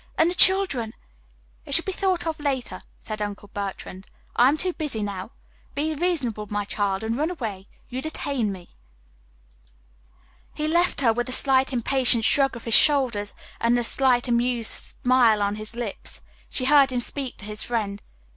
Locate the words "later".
2.39-2.81